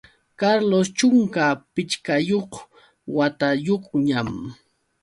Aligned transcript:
Carlos 0.39 0.87
chunka 0.97 1.45
pichqayuq 1.73 2.51
watayuqñam. 3.17 4.29